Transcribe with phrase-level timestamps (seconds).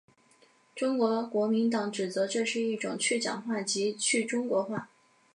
[0.75, 4.89] 中国国民党指责这是一种去蒋化及去中国化。